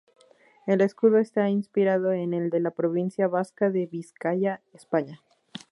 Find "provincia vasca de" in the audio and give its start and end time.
2.71-3.85